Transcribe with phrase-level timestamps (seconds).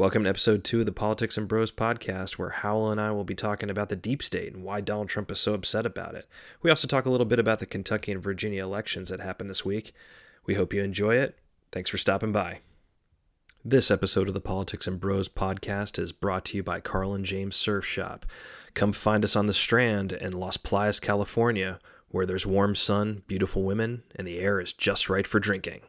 [0.00, 3.22] Welcome to episode two of the Politics and Bros podcast, where Howell and I will
[3.22, 6.26] be talking about the deep state and why Donald Trump is so upset about it.
[6.62, 9.62] We also talk a little bit about the Kentucky and Virginia elections that happened this
[9.62, 9.92] week.
[10.46, 11.38] We hope you enjoy it.
[11.70, 12.60] Thanks for stopping by.
[13.62, 17.26] This episode of the Politics and Bros podcast is brought to you by Carl and
[17.26, 18.24] James Surf Shop.
[18.72, 21.78] Come find us on the Strand in Las Playas, California,
[22.08, 25.82] where there's warm sun, beautiful women, and the air is just right for drinking.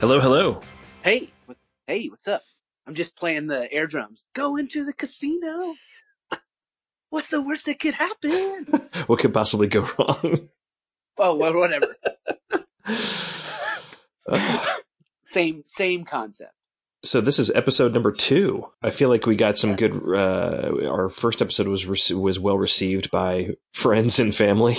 [0.00, 0.60] Hello, hello.
[1.02, 1.56] Hey, what,
[1.88, 2.42] hey, what's up?
[2.86, 4.26] I'm just playing the air drums.
[4.32, 5.74] Go into the casino.
[7.10, 8.88] What's the worst that could happen?
[9.06, 10.48] What could possibly go wrong?
[11.18, 11.96] oh, well, whatever.
[15.22, 16.52] Same, same concept.
[17.04, 18.68] So this is episode number two.
[18.82, 19.92] I feel like we got some good.
[19.92, 24.78] Uh, our first episode was rec- was well received by friends and family.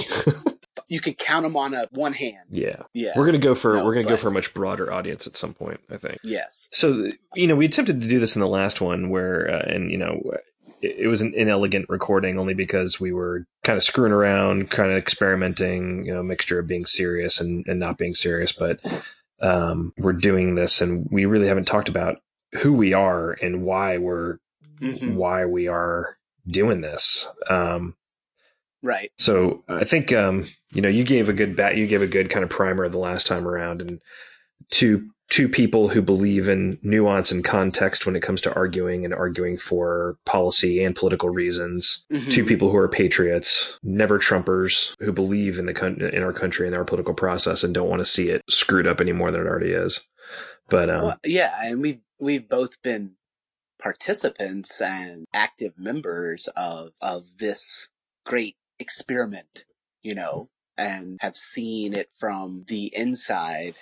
[0.89, 2.39] You can count them on a one hand.
[2.49, 3.13] yeah, Yeah.
[3.15, 5.53] we're gonna go for No, we're gonna go for a much broader audience at some
[5.53, 5.79] point.
[5.89, 6.17] I think.
[6.23, 6.67] yes.
[6.73, 9.91] So you know, we attempted to do this in the last one, where uh, and
[9.91, 10.19] you know,
[10.81, 14.91] it, it was an inelegant recording only because we were kind of screwing around, kind
[14.91, 16.05] of experimenting.
[16.05, 18.81] You know, mixture of being serious and and not being serious, but
[19.41, 22.17] um, we're doing this, and we really haven't talked about
[22.61, 24.37] who we are and why we're
[24.81, 25.13] Mhm.
[25.15, 26.15] why we are
[26.47, 27.27] doing this.
[27.49, 27.95] Um,
[28.81, 29.11] Right.
[29.17, 32.29] so I think um, you know you gave a good bat, you gave a good
[32.29, 34.01] kind of primer the last time around, and
[34.71, 39.13] two two people who believe in nuance and context when it comes to arguing and
[39.13, 42.05] arguing for policy and political reasons.
[42.11, 42.31] Mhm.
[42.31, 46.65] Two people who are patriots, never Trumpers, who believe in the coun- in our country
[46.65, 49.41] and our political process and don't want to see it screwed up any more than
[49.41, 50.07] it already is.
[50.67, 53.11] But um, Well, yeah, and we've we've both been
[53.79, 57.87] participants and active members of of this
[58.25, 59.65] great experiment,
[60.01, 63.75] you know, and have seen it from the inside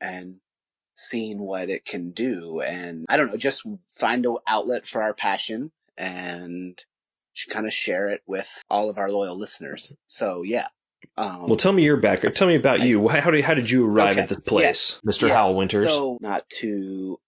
[0.00, 0.36] and
[0.96, 5.12] seen what it can do and I don't know, just find an outlet for our
[5.14, 6.78] passion and
[7.50, 9.92] kind of share it with all of our loyal listeners.
[10.06, 10.68] So yeah.
[11.16, 12.36] Um well, tell me your background.
[12.36, 13.08] Tell me about I- you.
[13.08, 14.20] How, did how did you arrive Okay.
[14.22, 15.22] at this place, Mr.
[15.28, 15.32] Yes.
[15.36, 15.88] Howell Winters?
[15.88, 17.18] So, not to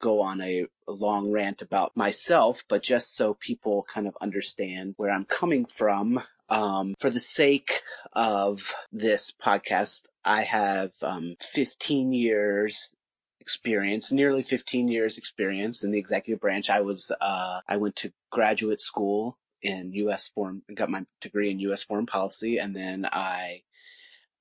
[0.00, 4.94] go on a, a long rant about myself, but just so people kind of understand
[4.96, 6.20] where I'm coming from.
[6.52, 7.80] Um, for the sake
[8.12, 12.92] of this podcast, I have um, 15 years
[13.40, 16.68] experience, nearly 15 years experience in the executive branch.
[16.68, 20.28] I was, uh, I went to graduate school in U.S.
[20.28, 21.84] foreign, got my degree in U.S.
[21.84, 23.62] foreign policy, and then I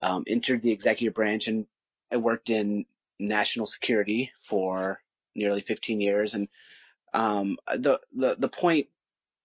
[0.02, 1.66] um, entered the executive branch and
[2.12, 2.88] I worked in
[3.20, 5.02] national security for
[5.34, 6.34] nearly 15 years.
[6.34, 6.50] And,
[7.14, 8.88] um, the, the, the point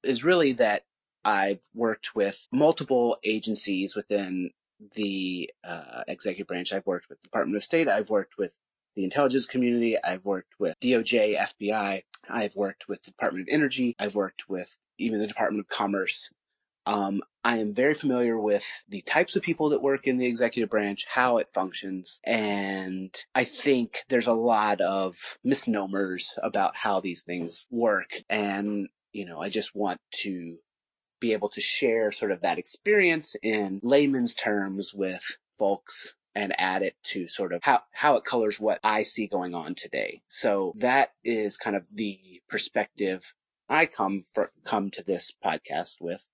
[0.03, 0.86] is really that
[1.27, 4.51] I've worked with multiple agencies within
[4.95, 6.73] the, uh, executive branch.
[6.73, 7.89] I've worked with the Department of State.
[7.89, 8.53] I've worked with
[8.95, 9.97] the intelligence community.
[10.03, 12.03] I've worked with DOJ, FBI.
[12.31, 13.97] I've worked with the Department of Energy.
[13.99, 16.31] I've worked with even the Department of Commerce.
[16.87, 20.71] Um, I am very familiar with the types of people that work in the executive
[20.71, 27.25] branch, how it functions, and I think there's a lot of misnomers about how these
[27.25, 28.11] things work.
[28.31, 30.59] And, you know, I just want to
[31.27, 36.83] be able to share sort of that experience in layman's terms with folks and add
[36.83, 40.23] it to sort of how, how it colors what I see going on today.
[40.29, 43.35] So that is kind of the perspective
[43.69, 46.25] I come for, come to this podcast with.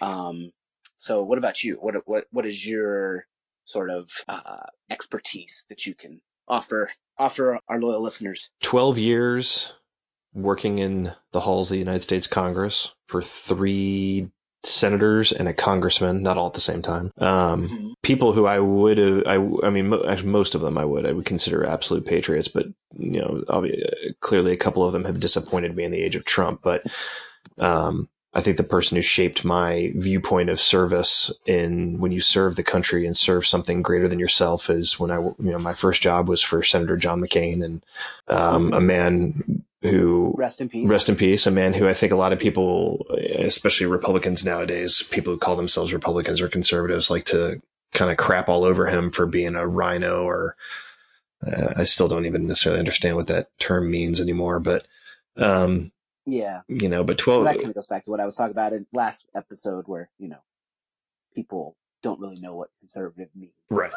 [0.00, 0.52] Um,
[0.96, 1.74] so what about you?
[1.74, 3.26] What, what, what is your
[3.64, 8.50] sort of, uh, expertise that you can offer, offer our loyal listeners?
[8.62, 9.74] 12 years
[10.34, 14.28] working in the halls of the United States Congress for three
[14.64, 17.10] senators and a congressman, not all at the same time.
[17.18, 17.92] Um, Mhm.
[18.02, 19.34] people who I would have, I,
[19.66, 22.66] I mean, mo- actually most of them I would, I would consider absolute patriots, but,
[22.96, 23.82] you know, obvi-
[24.20, 26.84] clearly a couple of them have disappointed me in the age of Trump, but,
[27.58, 32.54] um, I think the person who shaped my viewpoint of service in when you serve
[32.56, 36.00] the country and serve something greater than yourself is when I, you know, my first
[36.00, 37.82] job was for Senator John McCain and,
[38.28, 40.88] um, a man who Rest in peace.
[40.88, 45.02] rest in peace, a man who I think a lot of people, especially Republicans nowadays,
[45.02, 47.60] people who call themselves Republicans or conservatives like to
[47.92, 50.56] kind of crap all over him for being a RINO or,
[51.46, 54.86] uh, I still don't even necessarily understand what that term means anymore, but,
[55.36, 55.92] um,
[56.24, 56.62] Yeah.
[56.68, 58.52] you know, but Well, 12, that kind of goes back to what I was talking
[58.52, 60.38] about in last episode where, you know,
[61.34, 63.52] people don't really know what conservative means.
[63.68, 63.92] Right.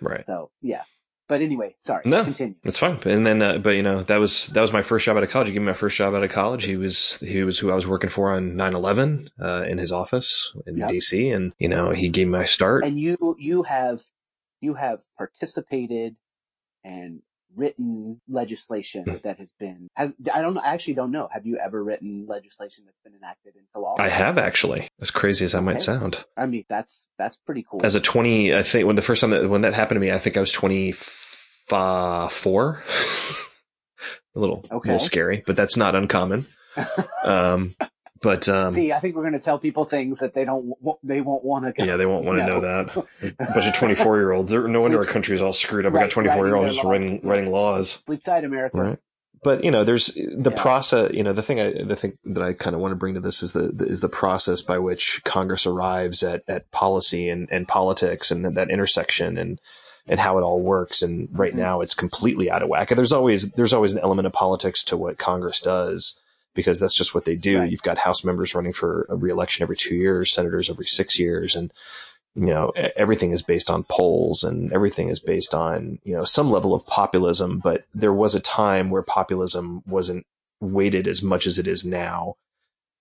[0.00, 0.24] Right.
[0.26, 0.82] So yeah.
[1.26, 2.02] But anyway, sorry.
[2.04, 2.22] No.
[2.24, 2.56] Continue.
[2.64, 2.98] That's fine.
[3.06, 5.30] And then, uh, but you know, that was that was my first job out of
[5.30, 5.48] college.
[5.48, 6.64] He gave me my first job out of college.
[6.64, 10.54] He was he was who I was working for on 9-11, uh, in his office
[10.66, 10.90] in Yep.
[10.90, 12.84] DC, and you know, he gave me my start.
[12.84, 14.02] And you you have
[14.60, 16.16] you have participated
[16.84, 17.22] and
[17.56, 19.16] written legislation Hmm.
[19.24, 21.28] that has been has I don't I actually don't know.
[21.32, 23.96] Have you ever written legislation that's been enacted into law?
[23.98, 26.24] I have actually, as crazy as that might sound.
[26.36, 27.80] I mean that's that's pretty cool.
[27.84, 30.12] As a twenty, I think when the first time that when that happened to me,
[30.12, 32.82] I think I was twenty four.
[34.36, 34.90] a little, a Okay.
[34.90, 36.46] little scary, but that's not uncommon.
[37.24, 37.74] Um,
[38.24, 40.72] but um, See, I think we're going to tell people things that they don't
[41.04, 41.86] they won't want to.
[41.86, 43.06] yeah, they won't want to know that.
[43.38, 44.52] A bunch of twenty-four year olds.
[44.52, 45.92] No wonder our country is all screwed up.
[45.92, 47.24] We got twenty-four year olds writing writing laws.
[47.24, 47.90] writing laws.
[48.06, 48.76] Sleep tight, America.
[48.76, 48.98] Right.
[49.44, 50.60] But you know, there's the Yeah.
[50.62, 51.12] process.
[51.12, 53.20] You know, the thing I the thing that I kind of want to bring to
[53.20, 57.46] this is the, the is the process by which Congress arrives at at policy and
[57.52, 59.60] and politics and that intersection and
[60.06, 61.02] and how it all works.
[61.02, 61.58] And right Mhm.
[61.58, 62.90] now, it's completely out of whack.
[62.90, 66.18] And there's always there's always an element of politics to what Congress does
[66.54, 67.58] because that's just what they do.
[67.60, 67.70] Right.
[67.70, 71.54] You've got House members running for a reelection every two years, senators every six years,
[71.54, 71.72] and
[72.36, 76.50] you know everything is based on polls and everything is based on you know some
[76.50, 80.26] level of populism but there was a time where populism wasn't
[80.60, 82.34] weighted as much as it is now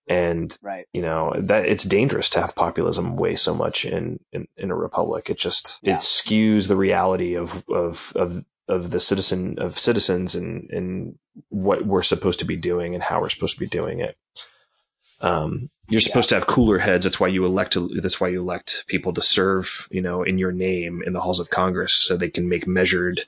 [0.08, 0.86] and Right.
[0.94, 4.76] you know that it's dangerous to have populism weigh so much in in, in a
[4.76, 5.96] republic it just Yeah.
[5.96, 11.18] it skews the reality of of of of the citizen of citizens and and
[11.50, 14.16] what we're supposed to be doing and how we're supposed to be doing it
[15.22, 17.04] um, you're supposed to have cooler heads.
[17.06, 17.78] That's why you elect.
[18.02, 21.40] That's why you elect people to serve, you know, in your name in the halls
[21.40, 23.22] of Congress, so they can make measured,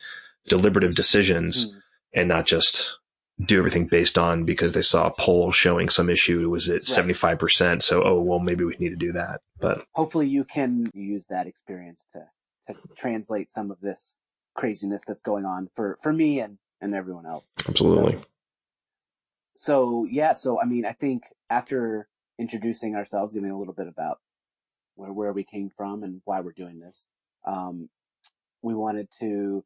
[0.47, 1.79] deliberative decisions Mm.
[2.13, 2.97] and not just
[3.45, 7.13] do everything based on because they saw a poll showing some issue was at seventy
[7.13, 7.83] five percent.
[7.83, 9.41] So, oh well, maybe we need to do that.
[9.59, 14.17] But Hopefully, you can use that experience to to translate some of this
[14.55, 17.53] craziness that's going on for for me and and everyone else.
[17.67, 18.17] absolutely,
[19.55, 22.07] So yeah, so I mean, I think after
[22.37, 24.19] introducing ourselves, giving a little bit about
[24.95, 27.07] where where we came from and why we're doing this,
[27.45, 27.89] um,
[28.61, 29.63] we wanted to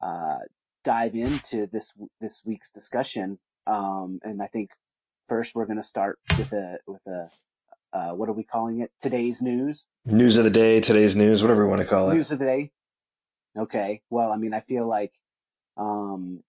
[0.00, 0.38] uh,
[0.84, 3.38] dive into this this week's discussion.
[3.66, 4.70] Um, and I think
[5.28, 7.28] first we're going to start with a with a
[7.92, 8.92] uh, what are we calling it?
[9.00, 9.86] Today's news.
[10.04, 12.14] news of the day, today's news, whatever you want to call it.
[12.14, 12.70] News of the day.
[13.56, 14.02] Okay.
[14.10, 15.12] Well, I mean, I feel like
[15.76, 16.42] um,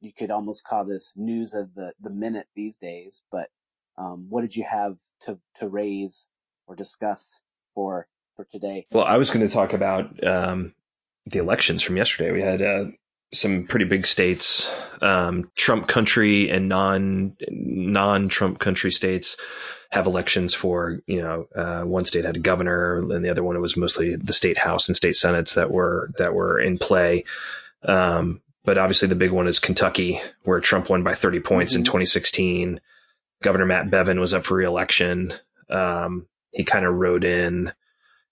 [0.00, 3.22] you could almost call this news of the, the minute these days.
[3.30, 3.48] But
[3.96, 6.26] um, what did you have to, to raise
[6.66, 7.30] or discuss
[7.74, 8.86] for for today?
[8.92, 10.74] Well, I was going to talk about um,
[11.26, 12.32] the elections from yesterday.
[12.32, 12.84] We had uh,
[13.32, 14.70] some pretty big states,
[15.00, 19.36] um, Trump country and non non Trump country states
[19.94, 21.00] have elections for.
[21.06, 24.32] You know, uh, one state had a governor, and the other one was mostly the
[24.32, 27.24] state house and state senates that were that were in play.
[27.84, 31.82] Um, but obviously, the big one is Kentucky, where Trump won by 30 points in
[31.82, 31.86] Mhm.
[31.86, 32.80] 2016.
[33.42, 35.34] Governor Matt Bevin was up for reelection.
[35.68, 37.72] Um, he kind of rode in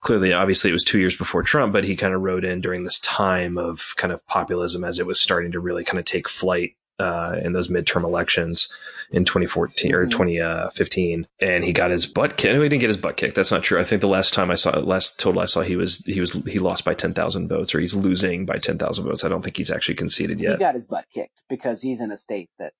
[0.00, 2.82] clearly, obviously, it was two years before Trump, but he kind of rode in during
[2.84, 6.28] this time of kind of populism as it was starting to really kind of take
[6.28, 8.72] flight uh, in those midterm elections
[9.10, 10.10] in 2014 or Mhm.
[10.10, 11.26] 2015.
[11.40, 12.54] And he got his butt kicked.
[12.54, 13.34] No, he didn't get his butt kicked.
[13.34, 13.80] That's not true.
[13.80, 16.32] I think the last time I saw, last total I saw, he was he was
[16.46, 19.24] he lost by 10,000 votes, or he's losing by 10,000 votes.
[19.24, 20.52] I don't think he's actually conceded yet.
[20.52, 22.72] He got his butt kicked because he's in a state that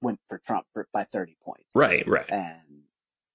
[0.00, 1.64] went for Trump for, by 30 points.
[1.74, 2.28] right, right.
[2.30, 2.82] And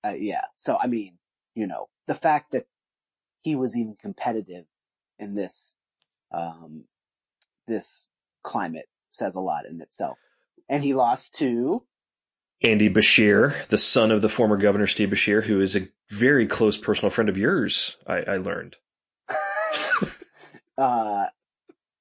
[0.03, 1.17] uh, yeah, so I mean,
[1.55, 2.65] you know, the fact that
[3.41, 4.65] he was even competitive
[5.19, 5.75] in this
[6.31, 6.85] um,
[7.67, 8.07] this
[8.43, 10.18] climate says a lot in itself.
[10.70, 11.84] And he lost to
[12.63, 16.77] Andy Beshear, the son of the former governor Steve Beshear, who is a very close
[16.77, 17.98] personal friend of yours.
[18.06, 18.77] I, I learned.
[20.77, 21.25] uh,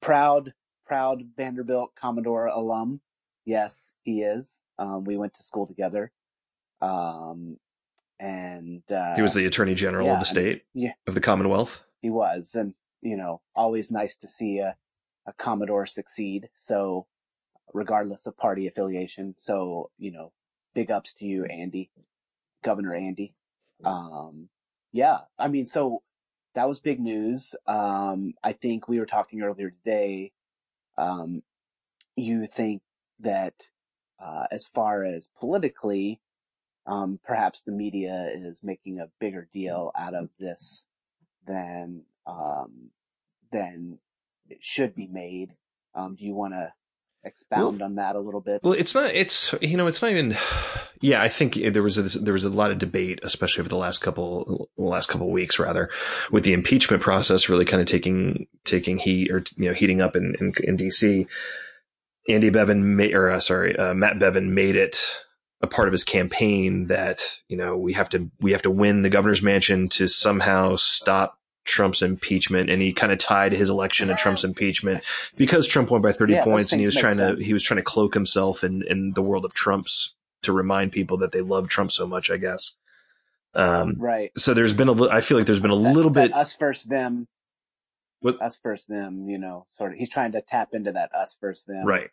[0.01, 0.53] proud
[0.87, 3.01] proud Vanderbilt Commodore alum.
[3.45, 4.61] Yes, he is.
[4.79, 6.11] Um, we went to school together.
[6.83, 7.59] Um,
[8.19, 10.93] and uh, He was the attorney general yeah, of the state yeah.
[11.07, 11.85] of the Commonwealth.
[12.03, 14.77] he was, and you know, always nice to see a,
[15.27, 16.49] a Commodore succeed.
[16.57, 17.07] So,
[17.73, 20.33] regardless of party affiliation, so you know,
[20.75, 21.91] big ups to you, Andy,
[22.65, 23.35] Governor Andy.
[23.85, 24.49] Um,
[24.93, 26.03] yeah, I mean, so
[26.55, 27.55] that was big news.
[27.67, 30.33] Um, I think we were talking earlier today.
[30.99, 31.43] Um,
[32.17, 32.83] you think
[33.21, 33.55] that
[34.23, 36.21] uh, as far as politically,
[36.87, 40.87] um, perhaps the media is making a bigger deal out of this
[41.47, 42.91] than um,
[43.53, 43.99] than
[44.61, 45.55] should be made.
[45.95, 46.73] Um, do you want to
[47.25, 48.63] expound on that a little bit?
[48.63, 49.11] Well, it's not.
[49.15, 50.37] It's you know, it's not even.
[51.01, 53.77] Yeah, I think there was a, there was a lot of debate, especially over the
[53.77, 55.91] last couple last couple of weeks, rather,
[56.31, 60.17] with the impeachment process really kind of taking taking heat or you know heating up
[60.17, 61.27] in in, in DC.
[62.29, 65.03] Andy Bevin made, or uh, sorry, uh, Matt Bevin made it
[65.63, 69.03] a part of his campaign that you know we have to we have to win
[69.03, 71.40] the governor's mansion to somehow stop
[71.71, 75.05] Trump's impeachment, and he kind of tied his election to Trump's impeachment
[75.37, 77.39] because Trump won by thirty Yeah, points, and he was trying sense.
[77.41, 80.91] to he was trying to cloak himself in in the world of Trump's to remind
[80.93, 82.31] people that they love Trump so much.
[82.31, 82.77] I guess.
[83.55, 84.31] Um, right.
[84.37, 86.89] so there's been a I feel like there's been a That- little bit us first
[86.89, 87.27] them.
[88.21, 89.99] What- Us first them, you know, sort of.
[89.99, 92.11] He's trying to tap into that us first them right.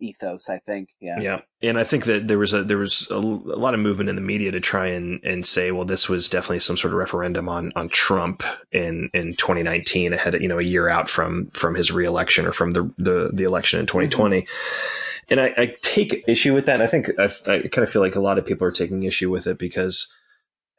[0.00, 0.48] Ethos.
[0.48, 0.90] I think.
[1.00, 1.20] Yeah.
[1.20, 4.08] Yeah, and I think that there was a there was a, a lot of movement
[4.08, 6.98] in the media to try and and say, well, this was definitely some sort of
[6.98, 11.46] referendum on on Trump in in 2019, ahead of, you know a year out from
[11.50, 14.08] from his reelection or from the the the election in mm-hmm.
[14.08, 14.46] 2020.
[15.30, 16.80] And I, I take issue with that.
[16.80, 19.30] I think I, I kind of feel like a lot of people are taking issue
[19.30, 20.10] with it because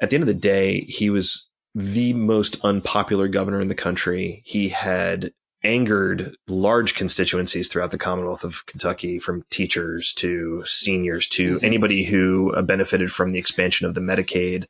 [0.01, 4.41] at the end of the day, he was the most unpopular governor in the country.
[4.45, 5.31] He had
[5.63, 11.63] angered large constituencies throughout the Commonwealth of Kentucky, from teachers to seniors to Mhm.
[11.63, 14.65] anybody who uh, benefited from the expansion of the Medicaid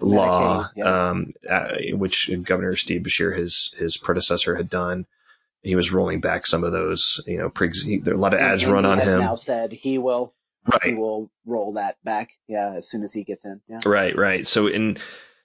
[0.00, 1.08] law, Medicaid, yeah.
[1.10, 5.06] um, uh, which Governor Steve Beshear, his his predecessor, had done.
[5.62, 7.70] He was rolling back some of those, you know, pre-
[8.02, 9.20] there are a lot of And ads run Andy on has him.
[9.20, 10.34] Now said he will.
[10.82, 12.30] He will roll that back.
[12.48, 13.60] Yeah, as soon as he gets in.
[13.68, 13.80] Yeah.
[13.86, 14.46] right, right.
[14.46, 14.96] So in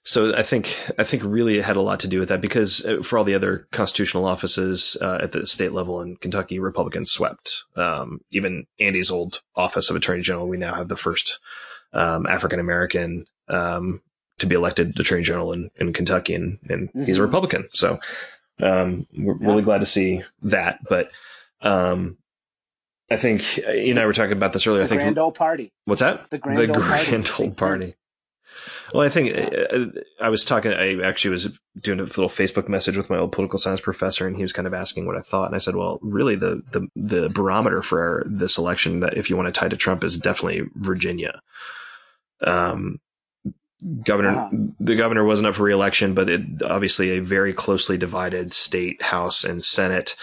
[0.02, 2.84] so I think I think really it had a lot to do with that because
[2.86, 7.10] uh, for all the other constitutional offices uh, at the state level in Kentucky, Republicans
[7.10, 7.64] swept.
[7.76, 11.38] Um, even Andy's old office of Attorney General, we now have the first
[11.92, 14.00] um, African American um,
[14.38, 17.24] to be elected Attorney General in, in Kentucky, and, and he's a Mhm.
[17.24, 17.68] Republican.
[17.72, 18.00] So
[18.62, 19.46] um, we're Yeah.
[19.48, 20.78] really glad to see that.
[20.88, 21.10] But
[21.60, 22.16] um,
[23.10, 24.80] I think uh, you and I were talking about this earlier.
[24.80, 25.72] The I think grand old party.
[25.84, 26.30] What's that?
[26.30, 27.94] The grand old grand Big old party.
[28.92, 29.48] Well, I think Yeah.
[29.72, 29.86] uh,
[30.20, 30.72] I was talking.
[30.72, 34.36] I actually was doing a little Facebook message with my old political science professor, and
[34.36, 35.46] he was kind of asking what I thought.
[35.46, 39.36] And I said, "Well, really, the the the barometer for this election, that if you
[39.36, 41.40] want to tie to Trump, is definitely Virginia."
[42.44, 42.98] Um,
[44.04, 44.50] governor, Ah.
[44.78, 49.44] the governor wasn't up for reelection, but it obviously a very closely divided state house
[49.44, 50.16] and senate.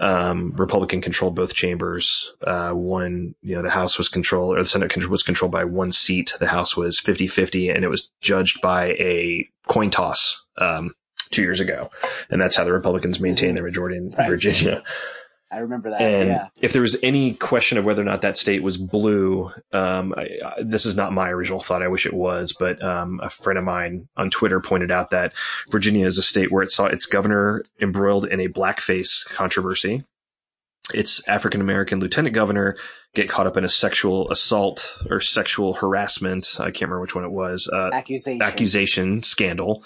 [0.00, 2.34] Um, Republican controlled both chambers.
[2.46, 5.90] Uh, one, you know, the House was controlled, or the Senate was controlled by one
[5.92, 6.34] seat.
[6.38, 10.94] The House was 50 50, and it was judged by a coin toss um,
[11.30, 11.90] two years ago.
[12.30, 14.28] And that's how the Republicans maintained their majority in Right.
[14.28, 14.82] Virginia.
[15.50, 16.00] I remember that.
[16.00, 16.48] And yeah.
[16.60, 20.28] if there was any question of whether or not that state was blue, um, I,
[20.44, 21.82] I, this is not my original thought.
[21.82, 25.32] I wish it was, but um, a friend of mine on Twitter pointed out that
[25.70, 30.04] Virginia is a state where it saw its governor embroiled in a blackface controversy.
[30.92, 32.76] Its African American lieutenant governor
[33.14, 36.56] get caught up in a sexual assault or sexual harassment.
[36.60, 37.70] I can't remember which one it was.
[37.72, 38.42] Uh, Accusation.
[38.42, 39.84] accusation scandal.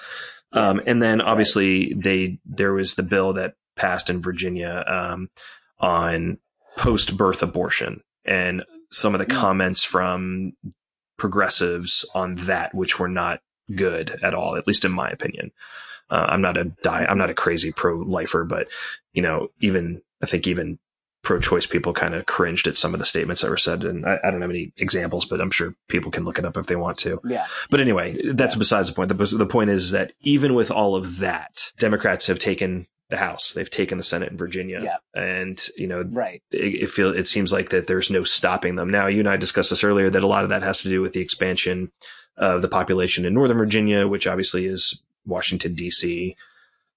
[0.52, 5.30] Um, and then obviously they, there was the bill that passed in Virginia, um,
[5.78, 6.38] on
[6.76, 9.34] post birth abortion and some of the Mm.
[9.36, 10.52] comments from
[11.18, 13.40] progressives on that, which were not
[13.74, 15.50] good at all, at least in my opinion.
[16.10, 18.68] Uh, I'm not a die, I'm not a crazy pro lifer, but
[19.12, 20.78] you know, even, I think even
[21.22, 23.84] pro choice people kind of cringed at some of the statements that were said.
[23.84, 26.56] And I, I don't have any examples, but I'm sure people can look it up
[26.56, 27.20] if they want to.
[27.24, 27.46] Yeah.
[27.70, 29.08] But anyway, that's besides the point.
[29.16, 33.52] The, the point is that even with all of that, Democrats have taken the House,
[33.52, 34.96] they've taken the Senate in Virginia, Yeah.
[35.14, 36.42] and you know, Right.
[36.50, 38.90] it, it feel it seems like that there's no stopping them.
[38.90, 41.00] Now, you and I discussed this earlier that a lot of that has to do
[41.00, 41.92] with the expansion
[42.36, 46.34] of the population in Northern Virginia, which obviously is Washington D.C.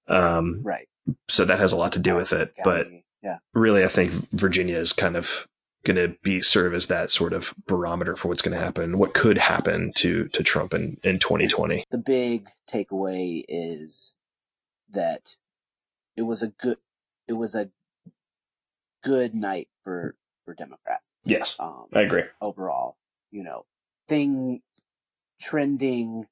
[0.07, 0.87] Um, Right.
[1.27, 2.53] so that has a lot to do with it.
[2.63, 2.87] But
[3.23, 3.37] yeah.
[3.53, 5.47] really, I think Virginia is kind of
[5.83, 9.13] going to be serve as that sort of barometer for what's going to happen, what
[9.13, 11.83] could happen to to Trump in in 2020.
[11.91, 14.15] The big takeaway is
[14.91, 15.35] that
[16.15, 16.77] it was a good
[17.27, 17.69] it was a
[19.03, 21.03] good night for for Democrats.
[21.23, 22.23] Yes, Um, I agree.
[22.41, 22.97] overall.
[23.31, 23.65] You know,
[24.07, 24.61] things
[25.39, 26.27] trending.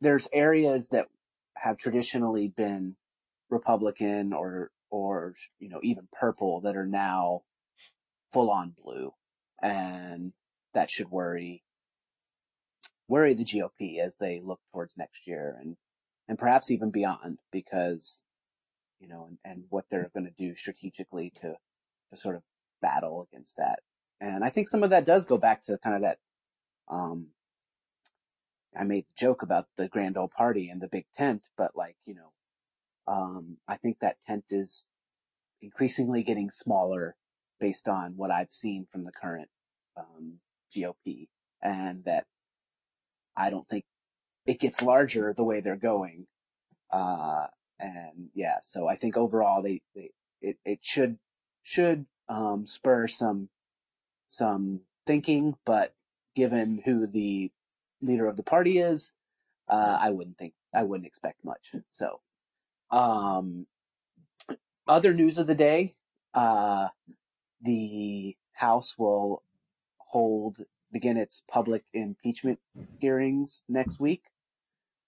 [0.00, 1.08] There's areas that
[1.56, 2.96] have traditionally been
[3.50, 7.42] Republican or or you know even purple that are now
[8.32, 9.12] full on blue,
[9.62, 10.32] and
[10.74, 11.62] that should worry
[13.08, 15.76] worry the GOP as they look towards next year and
[16.28, 18.22] and perhaps even beyond because
[19.02, 21.56] you know and, and what they're going to do strategically to
[22.10, 22.42] to sort of
[22.80, 23.80] battle against that.
[24.20, 26.18] And I think some of that does go back to kind of that,
[26.88, 27.28] um,
[28.78, 31.96] I made the joke about the grand old party and the big tent, but like,
[32.04, 32.32] you know,
[33.06, 34.86] um, I think that tent is
[35.60, 37.16] increasingly getting smaller
[37.58, 39.48] based on what I've seen from the current
[39.96, 40.38] um,
[40.74, 41.28] GOP,
[41.60, 42.26] and that
[43.36, 43.84] I don't think
[44.46, 46.26] it gets larger the way they're going.
[46.90, 47.46] Uh,
[47.82, 50.10] and yeah, so I think overall they, they
[50.40, 51.18] it, it should
[51.62, 53.48] should um, spur some
[54.28, 55.94] some thinking, but
[56.34, 57.50] given who the
[58.00, 59.12] leader of the party is,
[59.68, 61.74] uh, I wouldn't think I wouldn't expect much.
[61.92, 62.20] So,
[62.90, 63.66] um,
[64.86, 65.94] other news of the day:
[66.34, 66.88] uh,
[67.60, 69.42] the House will
[69.98, 70.58] hold
[70.92, 72.60] begin its public impeachment
[73.00, 74.24] hearings next week.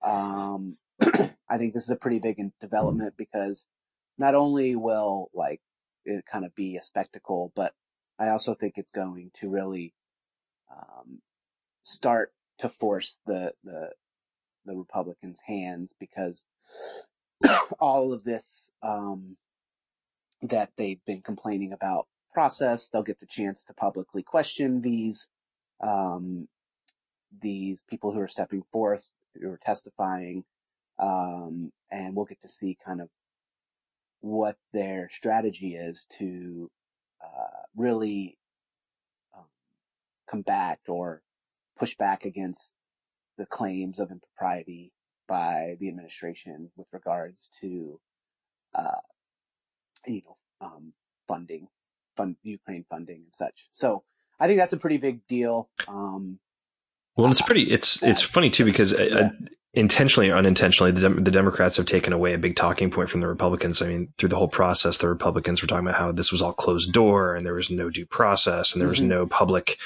[0.02, 0.76] Um,
[1.48, 3.66] I think this is a pretty big development because
[4.18, 5.60] not only will like
[6.04, 7.72] it kind of be a spectacle, but
[8.18, 9.94] I also think it's going to really
[10.70, 11.20] um,
[11.82, 13.90] start to force the the
[14.64, 16.44] the Republicans' hands because
[17.78, 19.36] all of this um,
[20.42, 25.28] that they've been complaining about process, they'll get the chance to publicly question these
[25.82, 26.48] um,
[27.42, 30.44] these people who are stepping forth, who are testifying,
[30.98, 33.08] um, and we'll get to see kind of
[34.20, 36.70] what their strategy is to
[37.22, 38.38] uh, really
[39.36, 39.44] um,
[40.28, 41.22] combat or
[41.78, 42.72] push back against
[43.36, 44.92] the claims of impropriety
[45.26, 48.00] by the administration with regards to,
[48.74, 49.00] uh,
[50.06, 50.92] you know, um,
[51.26, 51.68] funding,
[52.16, 53.68] fund Ukraine funding and such.
[53.72, 54.04] So
[54.38, 55.68] I think that's a pretty big deal.
[55.88, 56.38] Um,
[57.16, 57.64] Well, it's pretty.
[57.70, 59.18] It's it's funny too because uh, Yeah.
[59.18, 59.30] uh,
[59.74, 63.20] intentionally or unintentionally, the, Dem- the Democrats have taken away a big talking point from
[63.20, 63.82] the Republicans.
[63.82, 66.52] I mean, through the whole process, the Republicans were talking about how this was all
[66.52, 69.06] closed door and there was no due process and there was Mhm.
[69.06, 69.78] no public,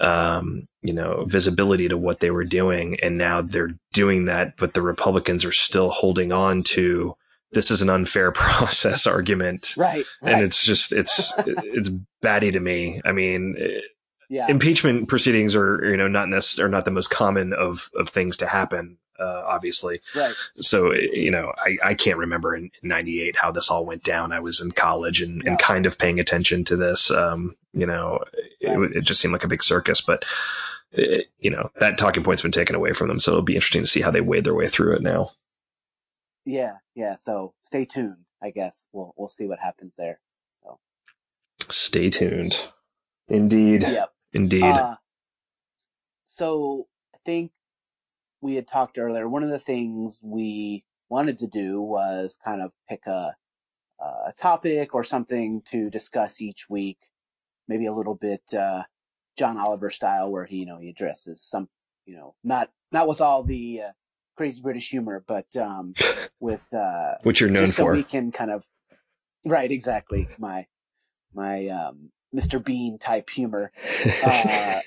[0.00, 2.98] um, you know, visibility to what they were doing.
[3.02, 7.14] And now they're doing that, but the Republicans are still holding on to
[7.52, 9.74] this is an unfair process argument.
[9.76, 10.34] right, right.
[10.34, 11.88] And it's just it's it's
[12.22, 13.00] batty to me.
[13.04, 13.56] I mean,
[14.28, 18.10] yeah, impeachment proceedings are you know not necess- are not the most common of of
[18.10, 20.34] things to happen uh, obviously right.
[20.58, 24.40] so you know I, I can't remember in 98 how this all went down i
[24.40, 25.50] was in college and, Yeah.
[25.50, 28.20] and kind of paying attention to this um you know
[28.60, 28.92] it, Right.
[28.96, 30.24] it just seemed like a big circus but
[30.92, 33.82] it, you know that talking point's been taken away from them so it'll be interesting
[33.82, 35.32] to see how they wade their way through it now
[36.46, 37.16] Yeah, yeah.
[37.16, 38.24] So stay tuned.
[38.42, 40.18] I guess we'll we'll see what happens there.
[41.70, 42.58] stay tuned
[43.28, 44.10] indeed Yep.
[44.32, 44.96] indeed Uh,
[46.24, 47.50] so I think
[48.40, 49.28] we had talked earlier.
[49.28, 53.36] One of the things we wanted to do was kind of pick a
[54.00, 56.98] a topic or something to discuss each week,
[57.66, 58.82] maybe a little bit uh,
[59.36, 61.68] John Oliver style, where he you know he addresses some
[62.06, 63.92] you know not not with all the uh,
[64.36, 65.94] crazy British humor, but um,
[66.40, 68.64] with uh, which you're known so for we can kind of
[69.44, 70.66] right exactly my
[71.34, 73.72] my um mr bean type humor
[74.24, 74.80] uh,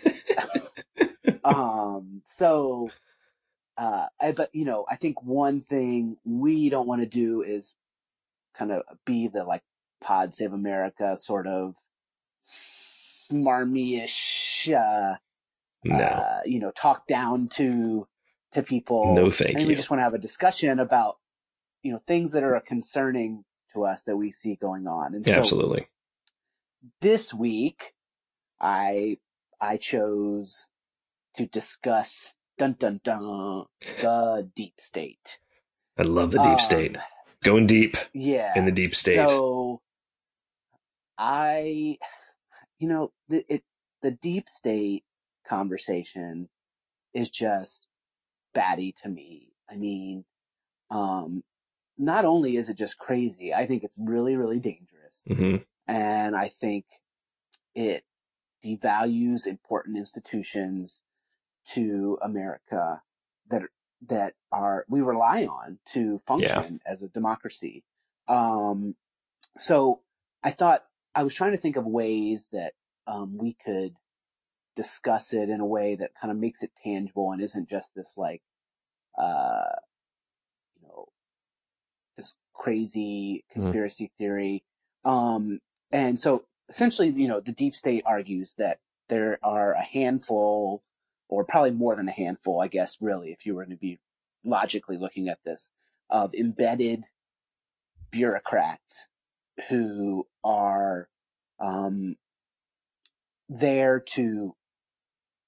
[1.44, 2.90] um so
[3.82, 7.74] uh I, but you know i think one thing we don't want to do is
[8.56, 9.63] kind of be the like
[10.02, 11.76] pod save america sort of
[13.32, 15.15] smarmy-ish uh,
[15.84, 15.96] no.
[15.96, 18.08] uh you know talk down to
[18.54, 19.15] to people.
[19.15, 19.67] No, thank and you.
[19.67, 21.17] we just want to have a discussion about
[21.84, 25.15] you know things that are concerning to us that we see going on.
[25.15, 25.88] And yeah, so absolutely.
[27.00, 27.94] this week
[28.60, 29.17] i
[29.60, 30.67] i chose
[31.36, 33.65] to discuss dun dun dun.
[34.02, 35.39] The deep state.
[35.97, 36.97] I love the deep Um, state.
[37.43, 38.54] Going deep yeah.
[38.56, 39.28] in the deep state.
[39.28, 39.82] So
[41.17, 41.97] i
[42.80, 43.63] you know the it
[44.02, 45.04] the deep state
[45.47, 46.50] conversation
[47.13, 47.88] is just
[48.54, 49.50] batty to me.
[49.69, 50.26] I mean
[50.89, 51.43] um
[51.97, 55.28] not only is it just crazy i think it's really really dangerous.
[55.28, 56.86] Hmm and I think
[57.76, 58.04] it
[58.63, 61.02] devalues important institutions
[61.74, 63.02] to America
[63.50, 63.63] that
[64.08, 67.84] that are we rely on to function as a democracy.
[68.28, 68.95] Um,
[69.58, 70.00] so
[70.43, 72.74] I thought I was trying to think of ways that
[73.08, 73.95] um, we could
[74.76, 78.13] discuss it in a way that kind of makes it tangible and isn't just this
[78.17, 78.41] like
[79.17, 79.76] uh,
[80.82, 81.08] you know
[82.17, 84.63] this crazy conspiracy theory.
[85.04, 85.60] Um,
[85.91, 90.82] and so essentially, you know, the deep state argues that there are a handful,
[91.32, 94.00] or probably more than a handful, I guess, really, if you were to be
[94.44, 95.72] logically looking at this,
[96.10, 97.06] of embedded
[98.12, 99.08] bureaucrats
[99.70, 101.08] who are
[101.60, 102.17] um,
[103.48, 104.56] there to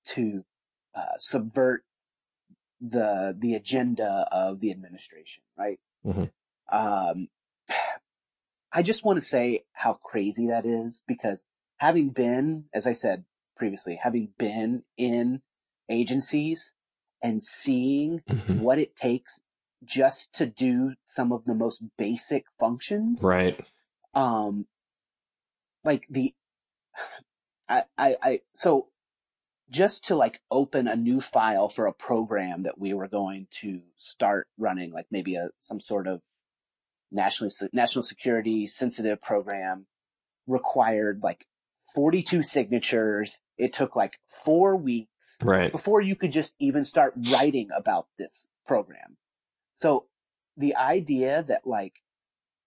[0.05, 0.45] to
[0.95, 1.83] uh, subvert
[2.79, 5.79] the the agenda of the administration, right?
[6.05, 6.31] Mhm.
[6.71, 7.27] Um,
[8.71, 11.45] I just want to say how crazy that is because
[11.77, 13.25] having been, as I said
[13.57, 15.41] previously, having been in
[15.89, 16.71] agencies
[17.21, 18.59] and seeing Mhm.
[18.61, 19.39] what it takes
[19.83, 23.21] just to do some of the most basic functions.
[23.23, 23.59] Right.
[24.13, 24.67] Um,
[25.83, 26.33] like the,
[27.69, 28.89] I, I, I, so
[29.69, 33.81] just to like open a new file for a program that we were going to
[33.95, 36.21] start running, like maybe a, some sort of
[37.11, 39.87] national, national security sensitive program
[40.47, 41.45] required like
[41.95, 43.39] 42 signatures.
[43.57, 45.09] It took like four weeks
[45.41, 45.71] Right.
[45.71, 49.17] before you could just even start writing about this program.
[49.75, 50.05] So
[50.57, 51.93] the idea that like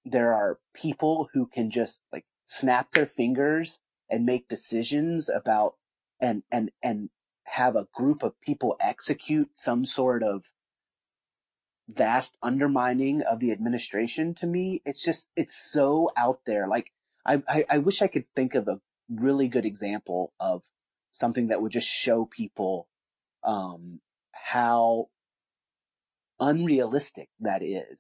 [0.05, 5.75] there are people who can just like snap their fingers and make decisions about
[6.21, 7.11] and and and
[7.45, 10.51] have a group of people execute some sort of
[11.89, 16.91] vast undermining of the administration to me it's just it's so out there like
[17.25, 20.63] I, I i wish i could think of a really good example of
[21.19, 22.89] something that would just show people
[23.45, 24.01] um
[24.33, 25.09] how
[26.41, 27.99] unrealistic that is.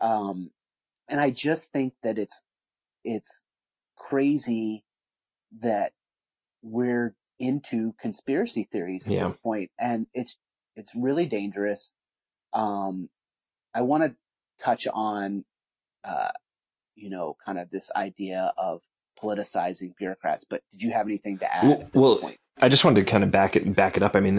[0.00, 0.50] Um
[1.08, 2.40] and i just think that it's
[3.04, 3.42] it's
[3.96, 4.84] crazy
[5.60, 5.92] that
[6.62, 9.28] we're into conspiracy theories at Yeah.
[9.28, 10.38] this point and it's
[10.76, 11.92] it's really dangerous.
[12.52, 13.10] Um
[13.74, 14.16] i want to
[14.64, 15.44] touch on
[16.04, 16.30] uh
[16.96, 18.82] you know kind of this idea of
[19.20, 22.68] politicizing bureaucrats but did you have anything to add Well, at this well, point I
[22.68, 24.14] just wanted to kind of back it back it up.
[24.14, 24.36] I mean,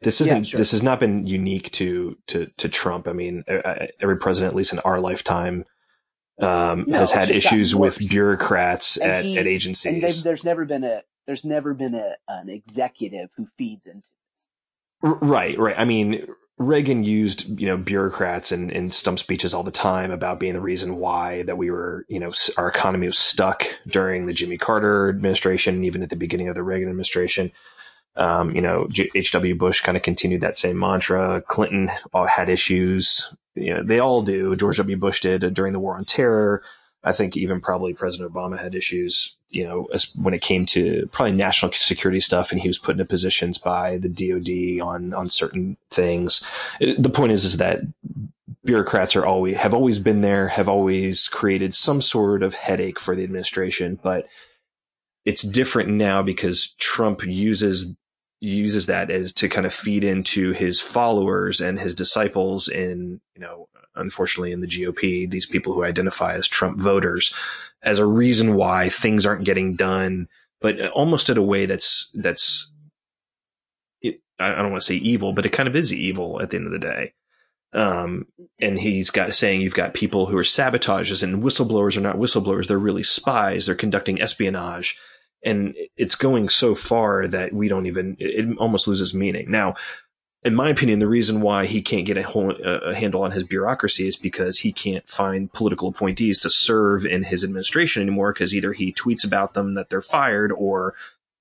[0.00, 0.58] this isn't sure.
[0.58, 3.06] this has not been unique to to to Trump.
[3.06, 3.44] I mean,
[4.00, 5.64] every president, at least in our lifetime,
[6.40, 10.22] um, No, has had issues with bureaucrats And at, he- at agencies.
[10.22, 14.48] there's never been a there's never been a an executive who feeds into this
[15.02, 15.78] Right, right.
[15.78, 16.26] I mean,
[16.56, 20.60] Reagan used, you know, bureaucrats in, in stump speeches all the time about being the
[20.60, 25.08] reason why that we were, you know, our economy was stuck during the Jimmy Carter
[25.08, 27.50] administration, and even at the beginning of the Reagan administration.
[28.16, 28.86] Um, you know,
[29.16, 29.56] H.W.
[29.56, 31.42] Bush kind of continued that same mantra.
[31.42, 33.34] Clinton all had issues.
[33.56, 34.54] You know, they all do.
[34.54, 34.96] George W.
[34.96, 36.62] Bush did during the war on terror.
[37.04, 41.08] I think even probably President Obama had issues, you know, as- when it came to
[41.12, 45.28] probably national security stuff, and he was put into positions by the DoD on on
[45.28, 46.44] certain things.
[46.80, 47.82] It- the point is, is that
[48.64, 53.14] bureaucrats are always have always been there, have always created some sort of headache for
[53.14, 54.26] the administration, but
[55.24, 57.94] it's different now because Trump uses
[58.40, 63.40] uses that as to kind of feed into his followers and his disciples in, you
[63.40, 67.34] know, unfortunately in the GOP, these people who identify as Trump voters
[67.82, 70.28] as a reason why things aren't getting done,
[70.60, 72.72] but almost in a way that's, that's,
[74.00, 76.56] it, I don't want to say evil, but it kind of is evil at the
[76.56, 77.12] end of the day.
[77.72, 78.28] Um,
[78.60, 82.68] and he's got saying you've got people who are sabotages and whistleblowers are not whistleblowers.
[82.68, 83.66] They're really spies.
[83.66, 84.96] They're conducting espionage
[85.44, 89.74] and it's going so far that we don't even it almost loses meaning now
[90.44, 94.06] in my opinion the reason why he can't get a, a handle on his bureaucracy
[94.06, 98.72] is because he can't find political appointees to serve in his administration anymore because either
[98.72, 100.94] he tweets about them that they're fired or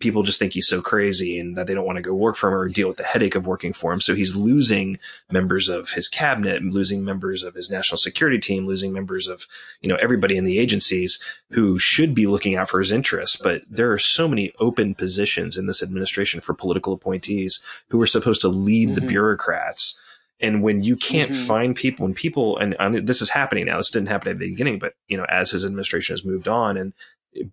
[0.04, 2.50] people just think he's so crazy and that they don't want to go work for
[2.50, 5.00] him or deal with the headache of working for him so he's losing
[5.32, 9.48] members of his cabinet losing members of his national security team losing members of
[9.82, 13.36] you know everybody in the agencies who should be looking out for his interests.
[13.42, 18.08] But there are so many open positions in this administration for political appointees who are
[18.08, 19.08] supposed to lead the Mhm.
[19.10, 20.00] bureaucrats.
[20.40, 21.48] And when you can't Mhm.
[21.48, 24.50] find people, when people, and, and this is happening now, this didn't happen at the
[24.50, 26.94] beginning, but you know, as his administration has moved on and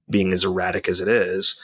[0.09, 1.61] being as erratic as it is,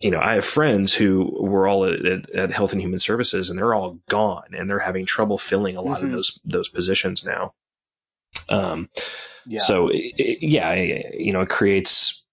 [0.00, 3.50] you know, I have friends who were all at, at, at Health and Human Services,
[3.50, 6.12] and they're all gone, and they're having trouble filling a lot of Mhm.
[6.12, 7.54] those those positions now.
[8.48, 8.88] Um,
[9.46, 12.24] yeah so it, it- yeah, it- you know, it creates,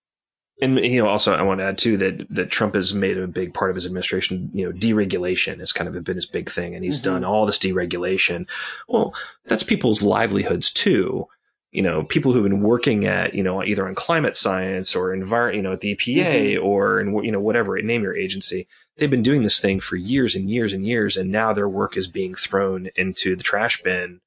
[0.62, 3.28] and you know, also I want to add too that that Trump has made a
[3.28, 4.49] big part of his administration.
[4.54, 7.04] You know, deregulation has kind of been his big thing, and he's Mhm.
[7.06, 8.47] done all this deregulation.
[8.88, 9.13] Well,
[9.45, 11.28] that's people's livelihoods too.
[11.76, 15.54] You know, people who've been working at you know either on climate science or envir,
[15.56, 18.68] you know, at the EPA or in you know whatever name your agency.
[18.98, 21.98] They've been doing this thing for years and years and years, and now their work
[21.98, 24.22] is being thrown into the trash bin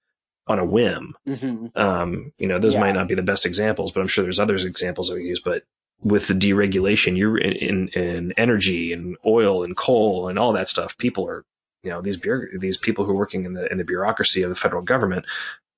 [0.46, 1.76] on a whim Mhm.
[1.76, 2.80] um, you know, those Yeah.
[2.80, 5.40] might not be the best examples, but I'm sure there's other examples that we use.
[5.40, 5.64] But
[6.02, 10.68] with the deregulation, you're in, in, in energy and oil and coal and all that
[10.68, 10.96] stuff.
[10.96, 11.44] People are,
[11.82, 12.18] you know, these
[12.58, 15.24] these people who are working in the in the bureaucracy of the federal government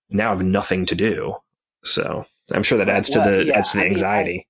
[0.09, 1.37] now have nothing to do.
[1.85, 4.47] So I'm sure that adds to the yeah, adds to the I mean, I- anxiety.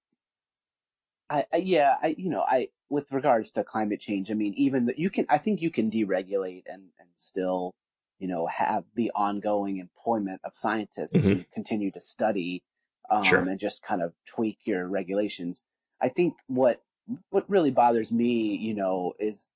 [1.28, 4.86] I, I yeah, I you know, I with regards to climate change, I mean, even
[4.86, 7.72] that you can, I think you can deregulate and and still,
[8.18, 12.64] you know, have the ongoing employment of scientists to continue to study,
[13.10, 13.38] um, Sure.
[13.38, 15.62] and just kind of tweak your regulations.
[16.00, 16.82] I think what
[17.30, 19.46] what really bothers me, you know, is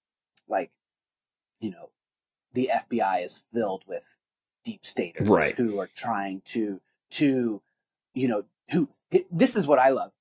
[0.48, 0.70] like,
[1.60, 1.90] you know,
[2.52, 4.04] the FBI is filled with
[4.64, 5.56] deep staters Right.
[5.56, 6.80] who are trying to
[7.14, 7.60] to
[8.14, 8.88] you know who
[9.30, 10.12] this is what I love.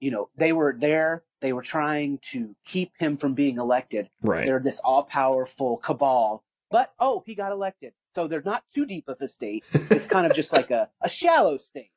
[0.00, 4.08] You know, they were there, they were trying to keep him from being elected.
[4.20, 4.44] Right.
[4.44, 7.92] They're this all powerful cabal, but oh, he got elected.
[8.14, 9.64] So they're not too deep of a state.
[9.72, 11.90] It's kind of just like a, a shallow state.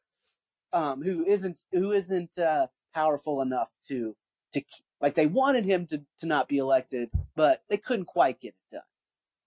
[0.72, 4.16] Um, who isn't who isn't uh, powerful enough to
[4.54, 4.62] to
[5.02, 8.76] like they wanted him to to not be elected, but they couldn't quite get it
[8.76, 8.82] done.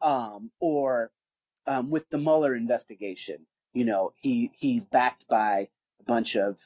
[0.01, 1.11] Um, or
[1.67, 3.47] um, with the Mueller investigation,
[3.79, 5.69] you know, he he's backed by
[6.01, 6.59] a bunch of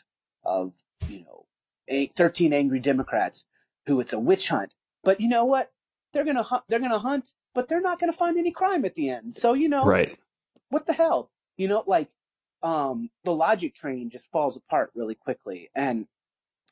[0.44, 0.72] of
[1.08, 1.44] you know,
[1.88, 3.44] eight, thirteen angry Democrats
[3.86, 4.72] who it's a witch hunt.
[5.04, 5.72] But you know what?
[6.12, 6.64] They're gonna hunt.
[6.68, 9.34] They're gonna hunt, but they're not gonna find any crime at the end.
[9.34, 10.18] So you know, Right.
[10.70, 11.30] what the hell?
[11.58, 12.08] You know, like
[12.62, 15.70] um the logic train just falls apart really quickly.
[15.74, 16.06] And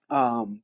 [0.08, 0.62] um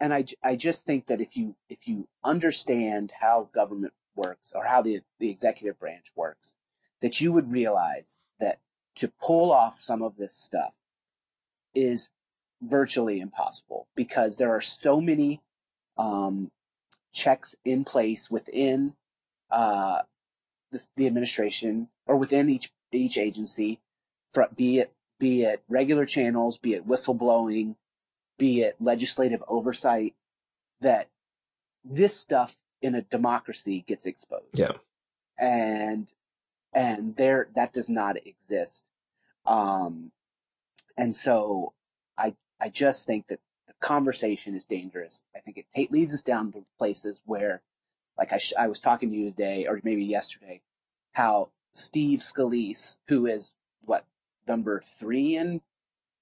[0.00, 4.64] and I, I just think that if you if you understand how government works or
[4.64, 6.54] how the the executive branch works,
[7.02, 8.16] that you would realize
[8.96, 10.72] to pull off some of this stuff
[11.74, 12.10] is
[12.62, 15.40] virtually impossible because there are so many
[15.98, 16.50] um,
[17.12, 18.94] checks in place within
[19.50, 20.00] uh,
[20.72, 23.80] this, the administration or within each each agency,
[24.32, 27.74] for, be it be it regular channels, be it whistleblowing,
[28.38, 30.14] be it legislative oversight,
[30.80, 31.08] that
[31.84, 34.72] this stuff in a democracy gets exposed Yeah.
[35.38, 36.08] and
[36.72, 38.84] and there that does not exist
[39.46, 40.10] um
[40.96, 41.72] and so
[42.18, 46.22] i i just think that the conversation is dangerous i think it ta- leads us
[46.22, 47.62] down to places where
[48.18, 50.60] like I, sh- I was talking to you today or maybe yesterday
[51.12, 53.52] how steve scalise who is
[53.84, 54.04] what
[54.48, 55.60] number three in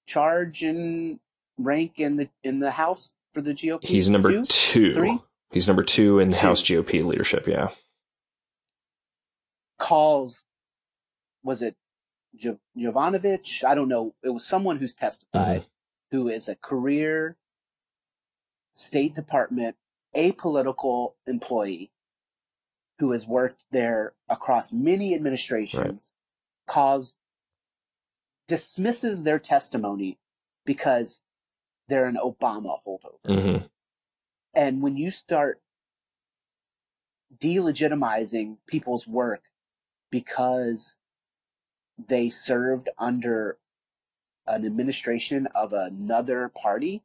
[0.06, 1.18] charge and
[1.56, 4.44] rank in the in the house for the gop He's number Two?
[4.44, 4.94] two.
[4.94, 5.18] Three?
[5.50, 6.38] He's number two in Two.
[6.38, 7.46] House GOP leadership.
[7.46, 7.70] Yeah.
[9.78, 10.44] Calls
[11.42, 11.76] was it
[12.38, 13.64] Jov- Jovanovich?
[13.64, 14.14] I don't know.
[14.22, 15.66] It was someone who's testified
[16.10, 17.36] who is a career
[18.72, 19.76] State Department
[20.16, 21.90] apolitical employee
[22.98, 26.10] who has worked there across many administrations,
[26.66, 27.16] calls
[28.46, 30.18] dismisses their testimony
[30.64, 31.20] because
[31.88, 33.18] they're an Obama holdover.
[33.26, 33.64] hmm
[34.54, 35.60] And when you start
[37.36, 39.42] delegitimizing people's work
[40.14, 40.94] because
[41.98, 43.58] they served under
[44.46, 47.02] an administration of another party,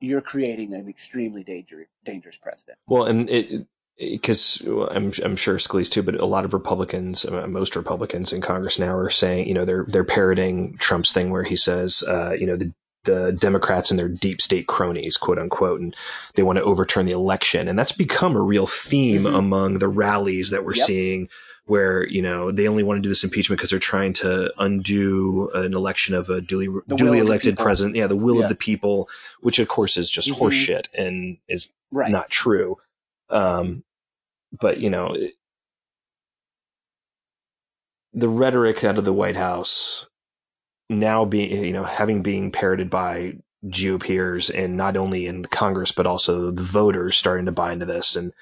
[0.00, 2.78] you're creating an extremely danger, dangerous precedent.
[2.86, 3.66] Well, and it
[3.98, 8.40] because I'm I'm sure Scalise too, but a lot of Republicans, uh, most Republicans in
[8.40, 12.30] Congress now are saying, you know, they're they're parroting Trump's thing where he says, uh,
[12.38, 12.72] you know, the
[13.04, 15.94] the Democrats and their deep state cronies, quote unquote, and
[16.34, 19.34] they want to overturn the election, and that's become a real theme Mhm.
[19.38, 20.86] among the rallies that we're Yep.
[20.86, 21.28] seeing.
[21.66, 25.48] Where you know they only want to do this impeachment because they're trying to undo
[25.54, 27.96] an election of a duly The duly will of the elected president.
[27.96, 28.42] Yeah, the will Yeah.
[28.42, 29.08] of the people,
[29.40, 30.34] which of course is just Mhm.
[30.40, 32.10] horseshit and is Right.
[32.10, 32.76] not true.
[33.30, 33.82] Um,
[34.60, 35.36] but you know, it-
[38.12, 40.06] the rhetoric out of the White House
[40.90, 43.34] now being, you know, having being parroted by
[43.66, 48.14] GOPers and not only in Congress, but also the voters starting to buy into this.
[48.16, 48.32] And,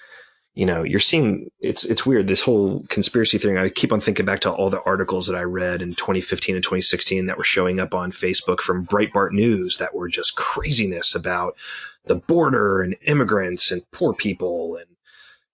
[0.55, 2.27] you know, you're seeing it's, it's weird.
[2.27, 3.57] This whole conspiracy thing.
[3.57, 6.65] I keep on thinking back to all the articles that I read in 2015 and
[6.65, 11.57] 2016 that were showing up on Facebook from Breitbart News that were just craziness about
[12.05, 14.87] the border and immigrants and poor people and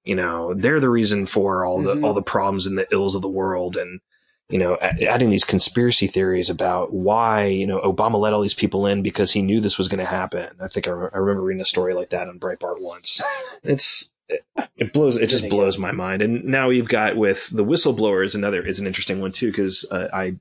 [0.03, 2.03] you know they're the reason for all the Mhm.
[2.05, 4.01] all the problems and the ills of the world and
[4.49, 8.87] you know adding these conspiracy theories about why you know Obama let all these people
[8.87, 10.49] in because he knew this was going to happen.
[10.61, 13.21] I think I, re- I remember reading a story like that on Breitbart once.
[13.63, 14.45] It's it,
[14.77, 16.23] it blows it just blows my mind.
[16.23, 19.87] And now you've got with the whistleblower is another is an interesting one too because
[19.91, 20.37] uh, I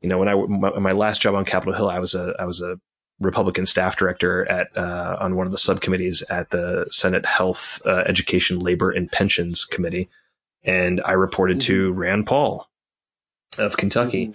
[0.00, 2.44] you know when I my, my last job on Capitol Hill I was a I
[2.44, 2.80] was a
[3.20, 8.02] Republican staff director at uh, on one of the subcommittees at the Senate Health, uh,
[8.06, 10.08] Education, Labor, and Pensions Committee,
[10.64, 12.68] and I reported to Rand Paul
[13.58, 14.34] of Kentucky, Mhm.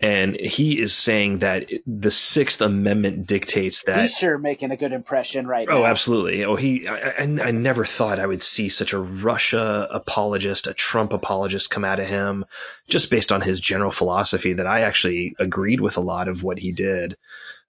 [0.00, 4.02] and he is saying that the Sixth Amendment dictates that.
[4.02, 5.78] He's sure making a good impression right now.
[5.78, 6.44] Oh, absolutely.
[6.44, 6.86] Oh, he.
[6.86, 11.70] I, I, I never thought I would see such a Russia apologist, a Trump apologist
[11.70, 12.44] come out of him,
[12.88, 14.52] just based on his general philosophy.
[14.52, 17.16] That I actually agreed with a lot of what he did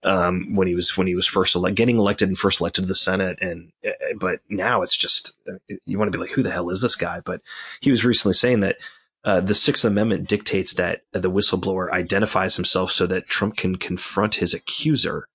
[0.03, 2.87] um, when he was when he was first ele- getting elected and first elected to
[2.87, 3.39] the Senate.
[3.41, 5.53] And uh, but now it's just uh,
[5.85, 7.21] you want to be like, who the hell is this guy?
[7.25, 7.41] But
[7.81, 8.77] he was recently saying that.
[9.29, 14.35] Uh, the Sixth Amendment dictates that the whistleblower identifies himself so that Trump can confront
[14.35, 15.25] his accuser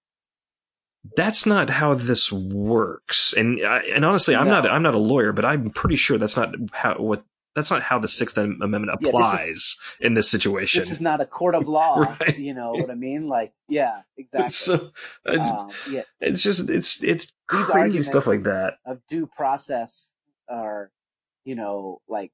[1.16, 3.34] that's not how this works.
[3.36, 4.62] And I, and honestly, I'm No.
[4.62, 7.82] not I'm not a lawyer, but I'm pretty sure that's not how what that's not
[7.82, 10.80] how the Sixth Amendment Yeah, this is- applies in this situation.
[10.80, 11.98] This is not a court of law.
[12.20, 12.38] Right.
[12.38, 13.28] You know what I mean?
[13.28, 14.48] Like, yeah, exactly.
[14.50, 14.90] so
[15.28, 18.78] uh, um, yeah, it's just it's it's These crazy stuff like that.
[18.86, 20.08] of due process
[20.48, 20.90] are,
[21.44, 22.32] you know, like,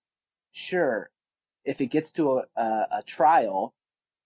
[0.53, 1.11] sure,
[1.65, 3.75] if it gets to a, a, a trial,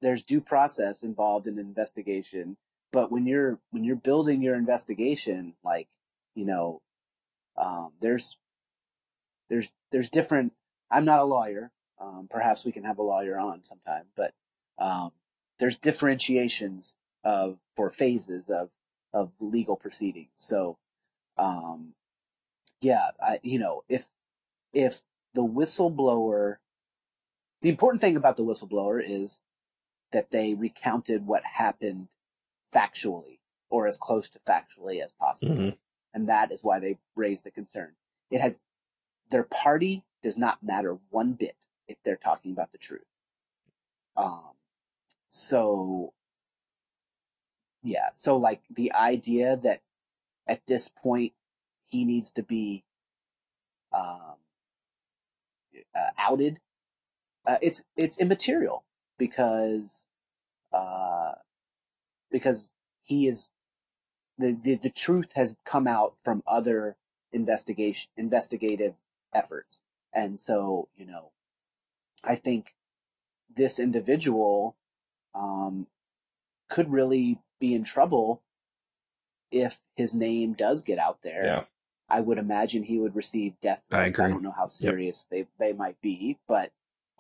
[0.03, 2.57] there's due process involved in an investigation.
[2.93, 5.89] But when you're when you're building your investigation, like,
[6.35, 6.81] you know,
[7.57, 8.37] um, there's
[9.51, 10.53] there's there's different.
[10.91, 11.71] I'm not a lawyer.
[12.01, 14.33] Um, perhaps we can have a lawyer on sometime, but
[14.79, 15.13] um,
[15.59, 18.71] there's differentiations of for phases of
[19.13, 20.31] of legal proceedings.
[20.37, 20.77] So,
[21.39, 21.95] um,
[22.81, 24.07] yeah, I, you know, if
[24.73, 25.03] if
[25.35, 26.57] the whistleblower,
[27.65, 29.41] the important thing about the whistleblower is
[30.13, 32.09] that they recounted what happened
[32.75, 33.39] factually
[33.71, 35.79] or as close to factually as possible, Mhm.
[36.13, 37.97] and that is why they raised the concern.
[38.29, 38.61] It has
[39.31, 41.57] their party does not matter one bit
[41.89, 43.09] if they're talking about the truth.
[44.15, 44.59] Um,
[45.29, 46.13] so
[47.83, 49.83] yeah, so like the idea that
[50.47, 51.35] at this point
[51.87, 52.85] he needs to be
[53.91, 54.37] um,
[55.95, 56.61] uh, outed,
[57.47, 58.85] uh, it's it's immaterial
[59.19, 60.05] because
[60.73, 61.33] uh,
[62.31, 63.49] because he is
[64.39, 66.97] the, the the truth has come out from other
[67.33, 68.95] investigation investigative
[69.33, 69.81] efforts,
[70.13, 71.31] and so you know,
[72.23, 72.75] I think
[73.55, 74.77] this individual
[75.35, 75.87] um,
[76.69, 78.43] could really be in trouble
[79.51, 81.43] if his name does get out there.
[81.45, 81.65] Yeah.
[82.09, 84.19] I would imagine he would receive death I threats.
[84.19, 84.33] agree.
[84.33, 86.71] don't know how serious they they might be, but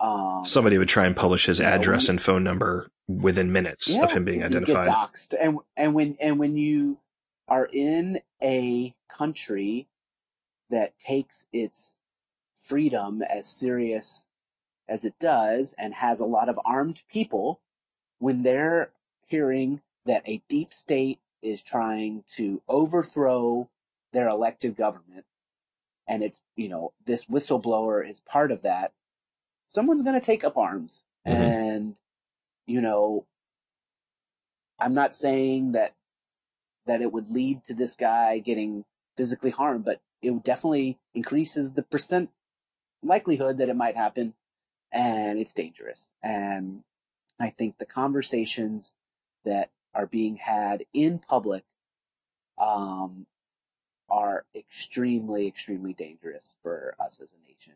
[0.01, 3.95] um, Somebody would try and publish his you know, address and phone number within minutes
[3.97, 4.89] of him being identified.
[4.89, 5.35] Doxxed.
[5.41, 6.99] And and when and when you
[7.49, 9.87] are in a country
[10.71, 11.97] that takes its
[12.61, 14.25] freedom as serious
[14.89, 17.61] as it does and has a lot of armed people,
[18.19, 18.91] when they're
[19.27, 23.69] hearing that a deep state is trying to overthrow
[24.13, 25.25] their elected government
[26.07, 28.93] and it's you know this whistleblower is part of that
[29.75, 31.03] someone's going to take up arms.
[31.27, 31.33] Mhm.
[31.33, 31.97] and
[32.67, 33.25] you know
[34.79, 35.95] i'm not saying that
[36.87, 38.85] that it would lead to this guy getting
[39.17, 42.31] physically harmed but it definitely increases the percent
[43.03, 44.35] likelihood that it might happen.
[44.91, 46.09] And it's dangerous.
[46.23, 46.85] And
[47.41, 48.95] i think the conversations
[49.45, 51.65] that are being had in public
[52.59, 53.27] um,
[54.09, 57.75] are extremely extremely dangerous for us as a nation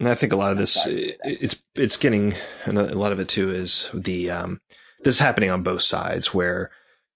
[0.00, 1.44] And I think a lot of this, sorry to say that.
[1.44, 4.60] it's it's getting and a lot of it too is the um,
[5.02, 6.70] this is happening on both sides where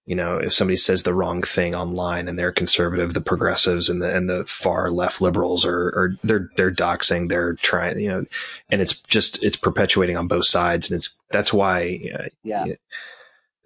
[0.04, 4.02] you know if somebody says the wrong thing online and they're conservative, the progressives and
[4.02, 8.26] the and the far left liberals are, are they're they're doxing, they're trying you know,
[8.68, 12.74] and it's just it's perpetuating on both sides, and it's that's why uh, yeah Yeah.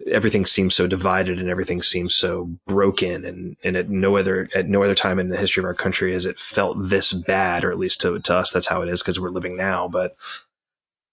[0.07, 4.67] Everything seems so divided and everything seems so broken and, and at no other at
[4.67, 7.71] no other time in the history of our country has it felt this bad or
[7.71, 10.15] at least to, to us that's how it is because we're living now but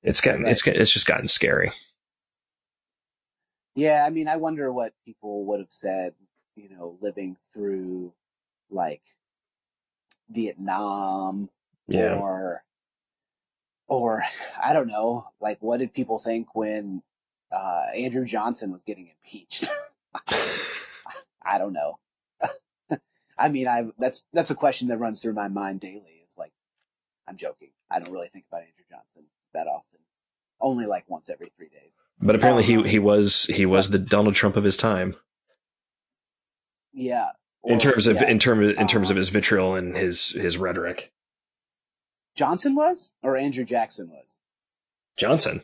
[0.07, 1.73] it's getting it's it's just gotten scary.
[3.75, 6.15] Yeah, I mean, I wonder what people would have said,
[6.55, 8.13] you know, living through
[8.71, 9.03] like
[10.31, 11.51] Vietnam
[11.89, 12.15] yeah.
[12.15, 12.63] or
[13.89, 14.23] or
[14.63, 17.03] I don't know, like what did people think when
[17.57, 19.69] uh, Andrew Johnson was getting impeached?
[21.43, 21.99] I don't know.
[23.39, 26.21] I mean, I that's that's a question that runs through my mind daily.
[26.25, 26.53] It's like
[27.29, 27.71] I'm joking.
[27.91, 30.01] I don't really think about Andrew Johnson that often.
[30.61, 31.93] Only like once every three days.
[32.21, 32.83] but apparently Oh, no.
[32.85, 35.17] he he was he was the Donald Trump of his time
[36.93, 37.31] Yeah.
[37.65, 38.29] in terms of yeah.
[38.29, 39.19] in terms in terms of Uh-huh.
[39.19, 41.13] his vitriol and his his rhetoric
[42.35, 44.39] Johnson was or Andrew Jackson was.
[45.17, 45.63] Johnson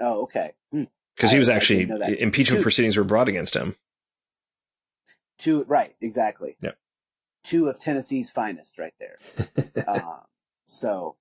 [0.00, 0.52] Oh, okay.
[0.72, 0.84] Hmm.
[1.16, 1.82] because he was actually
[2.20, 3.76] impeachment Two- proceedings were brought against him
[5.38, 6.56] Two, right, exactly.
[6.60, 6.76] Yep.
[7.44, 9.18] Two of Tennessee's finest, right there.
[9.86, 10.20] um,
[10.66, 11.14] so,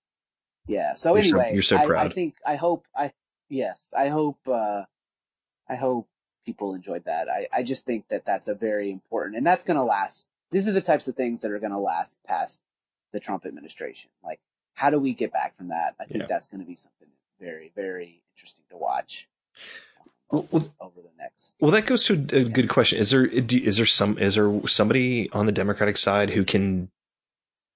[0.65, 0.95] yeah.
[0.95, 3.13] So You're so- anyway, you're so I, I think I hope I
[3.49, 4.83] yes I hope uh,
[5.69, 6.07] I hope
[6.45, 7.29] people enjoyed that.
[7.29, 10.27] I I just think that that's a very important and that's going to last.
[10.51, 12.61] These are the types of things that are going to last past
[13.13, 14.09] the Trump administration.
[14.23, 14.39] Like,
[14.73, 15.93] how do we get back from that?
[15.99, 16.27] I think Yeah.
[16.27, 17.07] that's going to be something
[17.39, 19.27] very very interesting to watch
[20.29, 21.55] Well, well, over the next.
[21.59, 22.99] Well, that goes to a good question.
[22.99, 26.91] Is there is there some is there somebody on the Democratic side who can,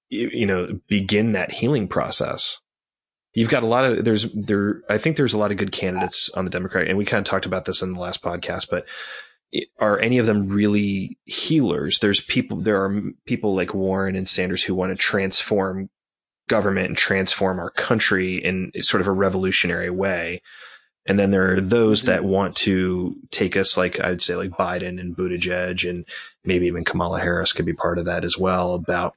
[0.08, 2.60] you you know, begin that healing process?
[3.34, 6.30] you've got a lot of there's there I think there's a lot of good candidates
[6.30, 8.86] on the Democratic, and we kind of talked about this in the last podcast but
[9.78, 14.62] are any of them really healers there's people there are people like Warren and Sanders
[14.62, 15.90] who want to transform
[16.52, 20.42] government and transform our country in sort of a revolutionary way
[21.06, 22.30] and then there are those that mm-hmm.
[22.30, 26.04] want to take us like I'd say like Biden and Buttigieg and
[26.44, 29.14] maybe even Kamala Harris could be part of that as well about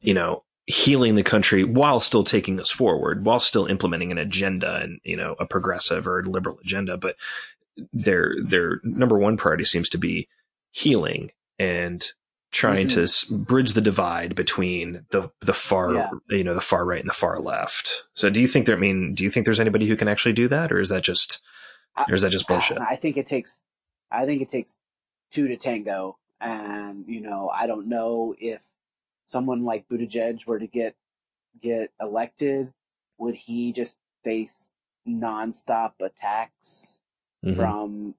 [0.00, 4.80] you know healing the country while still taking us forward, while still implementing an agenda
[4.82, 6.98] and, you know, a progressive or liberal agenda.
[6.98, 7.16] But
[7.90, 10.28] their, their number one priority seems to be
[10.70, 12.06] healing and
[12.50, 16.10] trying to bridge the divide between the, the far, Yeah.
[16.30, 18.04] you know, the far right and the far left.
[18.14, 20.32] So do you think there, I mean, do you think there's anybody who can actually
[20.32, 21.40] do that or is that just,
[22.08, 22.78] or is that just bullshit?
[22.80, 23.60] I think it takes,
[24.10, 24.78] I think it takes
[25.30, 28.62] two to tango, and you know, I don't know if
[29.26, 30.94] someone like Buttigieg were to get
[31.60, 32.72] get elected,
[33.18, 34.70] would he just face
[35.06, 36.98] nonstop attacks
[37.44, 37.56] Mhm.
[37.56, 38.14] from,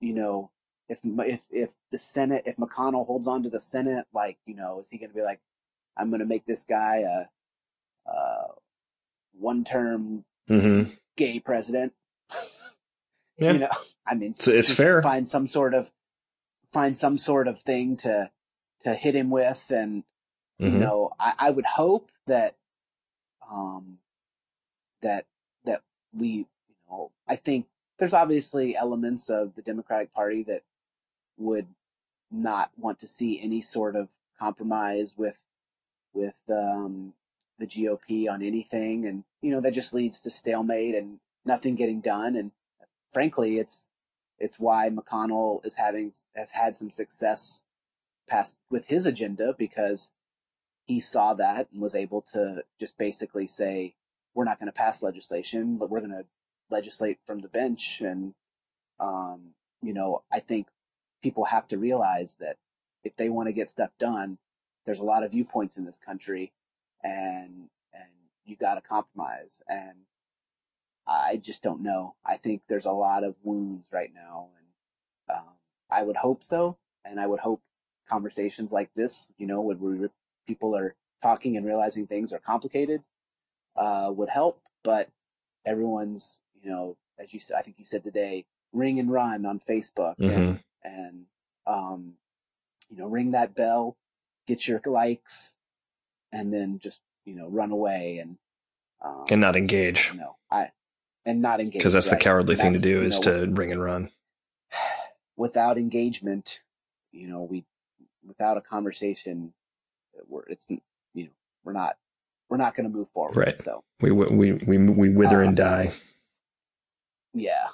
[0.00, 0.50] you know,
[0.90, 4.80] if if if the Senate, if McConnell holds on to the Senate, like you know,
[4.80, 5.40] is he going to be like,
[5.96, 7.04] I'm going to make this guy
[8.06, 8.46] a, a
[9.32, 10.98] one term Mhm.
[11.16, 11.94] gay president?
[13.38, 13.52] Yeah.
[13.52, 13.70] You know,
[14.06, 15.00] I mean, it's just fair.
[15.00, 15.90] Find some sort of
[16.74, 18.30] find some sort of thing to
[18.84, 20.04] to hit him with, and
[20.58, 20.80] you Mhm.
[20.80, 22.56] know, I, I would hope that
[23.50, 23.98] um
[25.00, 25.24] that
[25.64, 25.82] that
[26.12, 26.46] we you
[26.90, 27.66] know I think
[27.98, 30.62] there's obviously elements of the Democratic Party that
[31.40, 31.66] would
[32.30, 35.42] not want to see any sort of compromise with
[36.12, 37.12] with um
[37.58, 39.06] the GOP on anything.
[39.06, 42.36] And you know that just leads to stalemate and nothing getting done.
[42.36, 42.52] And
[43.12, 43.84] frankly it's
[44.38, 47.60] it's why McConnell is having has had some success
[48.28, 50.10] past with his agenda because
[50.86, 53.94] he saw that and was able to just basically say
[54.34, 56.24] we're not going to pass legislation but we're going to
[56.70, 58.00] legislate from the bench.
[58.00, 58.34] And
[58.98, 60.68] um you know I think
[61.22, 62.56] people have to realize that
[63.04, 64.38] if they want to get stuff done
[64.86, 66.52] there's a lot of viewpoints in this country
[67.02, 68.10] and and
[68.44, 69.96] you got to compromise and
[71.06, 72.14] I just don't know.
[72.24, 75.44] I think there's a lot of wounds right now, and um,
[75.90, 77.62] I would hope so, and I would hope
[78.08, 80.08] conversations like this, you know, when we
[80.46, 83.02] people are talking and realizing things are complicated,
[83.76, 84.62] uh, would help.
[84.84, 85.08] But
[85.64, 89.58] everyone's, you know, as you said, I think you said today, ring and run on
[89.58, 90.62] Facebook, and, Mhm.
[90.84, 91.24] And
[91.66, 92.14] um,
[92.88, 93.96] you know, ring that bell,
[94.46, 95.54] get your likes,
[96.32, 98.36] and then just you know, run away and
[99.04, 100.12] um, And not engage.
[100.14, 100.70] no, I
[101.24, 103.72] and not engage Because that's the cowardly thing to do you is know, to ring
[103.72, 104.10] and run.
[105.36, 106.60] without engagement,
[107.12, 107.64] you know, we
[108.26, 109.52] without a conversation,
[110.28, 111.30] we're it's you know
[111.64, 111.96] we're not
[112.48, 113.36] we're not going to move forward.
[113.36, 113.60] Right.
[113.62, 115.92] So We, we, we, we wither and Um, die.
[117.32, 117.68] yeah.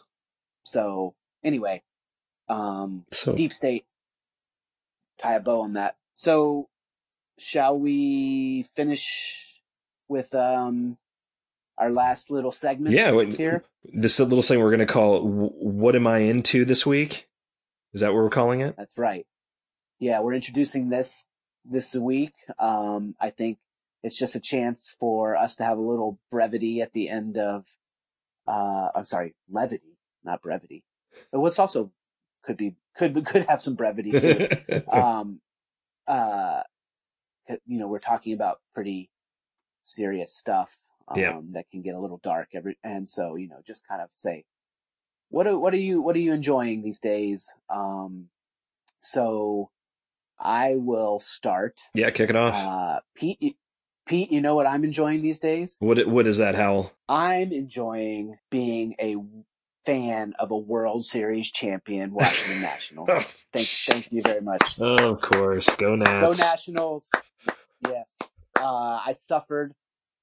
[0.64, 1.82] So anyway,
[2.49, 3.84] um, So deep state.
[5.20, 5.97] Tie a bow on that.
[6.14, 6.68] So
[7.38, 9.62] shall we finish
[10.09, 10.97] with um
[11.78, 12.94] our last little segment?
[12.94, 13.34] Yeah, wait.
[13.34, 13.64] here.
[13.84, 17.28] this little thing we're going to call "What Am I Into This Week"?
[17.92, 18.74] Is that what we're calling it?
[18.76, 19.26] That's right.
[19.99, 21.24] Yeah, we're introducing this
[21.64, 22.34] this week.
[22.59, 23.59] Um, I think
[24.03, 27.64] it's just a chance for us to have a little brevity at the end of.
[28.47, 30.84] Uh, I'm sorry, levity, not brevity.
[31.32, 31.90] But what's also
[32.47, 34.49] could be could could have some brevity too.
[34.92, 35.40] um,
[36.07, 36.62] uh,
[37.66, 39.11] you know, we're talking about pretty
[39.82, 40.76] serious stuff.
[41.09, 41.40] Um, Yeah.
[41.53, 44.44] that can get a little dark every, and so, you know, just kind of say,
[45.28, 47.49] what are, what are you, what are you enjoying these days?
[47.72, 48.28] Um,
[49.01, 49.70] so
[50.38, 51.80] I will start.
[51.94, 52.55] yeah, kick it off.
[52.57, 53.57] Uh, Pete,
[54.05, 55.76] Pete, you know what I'm enjoying these days?
[55.78, 56.92] what what is that, Howell?
[57.09, 59.16] I'm enjoying being a
[59.87, 63.09] fan of a World Series champion Washington Nationals.
[63.53, 64.74] Thank, thank you very much.
[64.78, 66.39] Oh, of course, go Nats.
[66.39, 67.07] Go Nationals.
[67.89, 68.05] Yes.
[68.61, 69.72] Uh, I suffered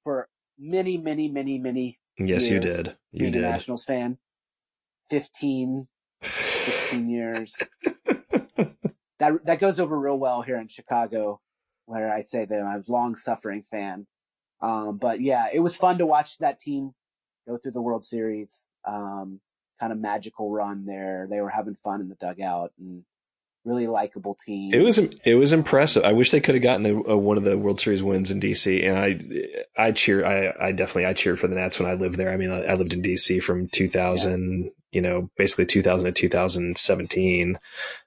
[0.04, 2.94] for many, many, many, many yes, you did.
[3.10, 3.42] You being a did.
[3.42, 4.18] Nationals fan.
[5.10, 5.88] 15,
[6.22, 7.56] 15 years.
[9.20, 11.40] That, that goes over real well here in Chicago,
[11.86, 14.06] where I say that I'm a long suffering fan.
[14.60, 16.90] Um, but yeah, it was fun to watch that team
[17.46, 18.66] go through the World Series.
[18.86, 19.40] Um,
[19.80, 21.26] kind of magical run there.
[21.28, 23.04] They were having fun in the dugout and
[23.64, 24.74] really likable team.
[24.74, 26.04] It was it was impressive.
[26.04, 28.40] I wish they could have gotten a, a, one of the World Series wins in
[28.40, 28.86] DC.
[28.86, 30.24] And I I cheer.
[30.24, 32.30] I I definitely I cheered for the Nats when I lived there.
[32.32, 37.58] I mean, I, I lived in DC from 2000, you know, basically 2000 to 2017,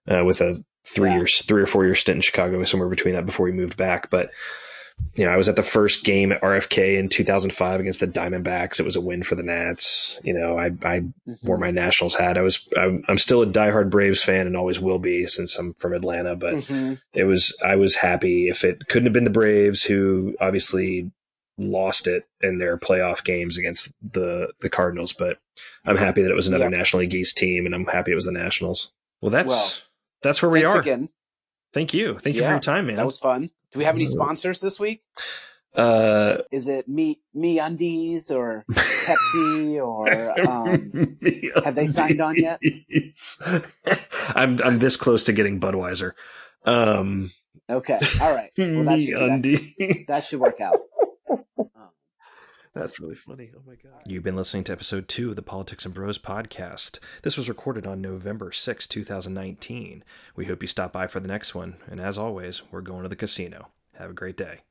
[0.10, 1.16] uh, with a three Yeah.
[1.18, 4.10] years, three or four year stint in Chicago, somewhere between that before we moved back.
[4.10, 4.30] But
[5.16, 8.80] you know, I was at the first game at RFK in 2005 against the Diamondbacks.
[8.80, 10.20] It was a win for the Nats.
[10.24, 11.46] You know, I, I Mm-hmm.
[11.48, 12.38] wore my Nationals hat.
[12.38, 15.74] I was, I'm, I'm still a diehard Braves fan and always will be since I'm
[15.74, 17.02] from Atlanta, but Mhm.
[17.14, 21.12] it was, I was happy if it couldn't have been the Braves who obviously
[21.58, 25.40] lost it in their playoff games against the, the Cardinals, but
[25.86, 26.70] I'm happy that it was another Yeah.
[26.78, 28.92] National League East team and I'm happy it was the Nationals.
[29.22, 29.72] Well, that's, Well,
[30.22, 30.80] that's where we are.
[30.80, 31.10] again.
[31.74, 32.18] Thank you.
[32.20, 32.96] Thank you for your time, man.
[32.96, 33.50] That was fun.
[33.74, 35.02] Do we have any sponsors this week?
[35.76, 40.08] uh, Is it me me undies or Pepsi or
[40.50, 41.18] um,
[41.64, 42.60] have they signed on yet?
[44.36, 46.14] I'm I'm this close to getting Budweiser.
[46.66, 47.32] Um,
[47.70, 48.50] Okay, all right.
[48.58, 49.74] Well, that me should, that, undies.
[50.08, 50.80] that should work out.
[52.78, 53.50] That's really funny.
[53.56, 54.02] Oh my god.
[54.06, 57.00] You've been listening to episode two of the Politics and Bros podcast.
[57.24, 60.04] This was recorded on November 6, 2019.
[60.36, 61.78] We hope you stop by for the next one.
[61.88, 63.70] And as always, we're going to the casino.
[63.96, 64.62] Have a great day.